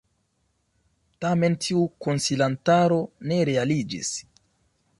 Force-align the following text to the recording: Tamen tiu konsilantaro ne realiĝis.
Tamen 1.25 1.57
tiu 1.67 1.83
konsilantaro 2.07 2.99
ne 3.33 3.39
realiĝis. 3.51 4.11